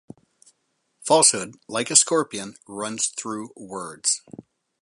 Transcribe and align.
Falsehood, 1.05 1.57
like 1.69 1.91
a 1.91 1.95
scorpion, 1.95 2.55
runs 2.67 3.05
through 3.09 3.51
words. 3.55 4.23